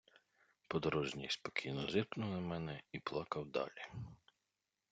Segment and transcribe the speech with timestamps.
[0.67, 3.87] Подорожній спокійно зиркнув на мене і плакав далі.